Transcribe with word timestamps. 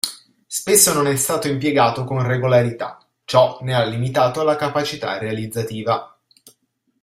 Spesso 0.47 0.93
non 0.93 1.05
è 1.05 1.15
stato 1.15 1.47
impiegato 1.47 2.05
con 2.05 2.23
regolarità; 2.25 3.07
ciò 3.23 3.59
ne 3.61 3.75
ha 3.75 3.83
limitato 3.83 4.41
la 4.43 4.55
capacità 4.55 5.19
realizzativa. 5.19 6.19